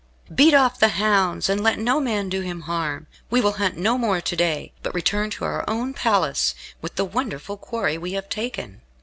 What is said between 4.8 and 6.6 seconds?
but return to our own place,